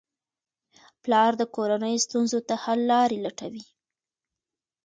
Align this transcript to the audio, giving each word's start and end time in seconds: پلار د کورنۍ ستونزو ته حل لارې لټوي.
پلار 1.03 1.31
د 1.37 1.43
کورنۍ 1.55 1.95
ستونزو 2.05 2.39
ته 2.47 2.55
حل 2.63 2.79
لارې 2.91 3.17
لټوي. 3.25 3.65